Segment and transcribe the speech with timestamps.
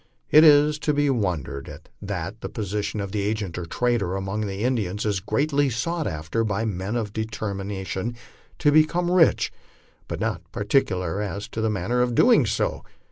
[0.31, 4.63] Is it to be wondered at that the position of agent or trader among the
[4.63, 8.15] Indians is greatly sought after by men deter mined
[8.57, 9.51] to become rich,
[10.07, 12.83] but not particular as to the manner of doing so?